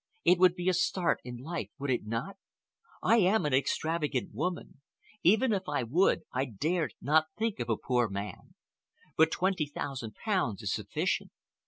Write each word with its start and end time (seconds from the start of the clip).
It 0.25 0.39
would 0.39 0.55
be 0.55 0.67
a 0.67 0.73
start 0.73 1.19
in 1.23 1.37
life, 1.37 1.69
would 1.77 1.91
it 1.91 2.07
not? 2.07 2.35
I 3.03 3.17
am 3.17 3.45
an 3.45 3.53
extravagant 3.53 4.33
woman. 4.33 4.81
Even 5.21 5.53
if 5.53 5.69
I 5.69 5.83
would, 5.83 6.21
I 6.33 6.45
dared 6.45 6.95
not 6.99 7.27
think 7.37 7.59
of 7.59 7.69
a 7.69 7.77
poor 7.77 8.09
man. 8.09 8.55
But 9.15 9.29
twenty 9.29 9.67
thousand 9.67 10.15
pounds 10.15 10.63
is 10.63 10.73
sufficient. 10.73 11.29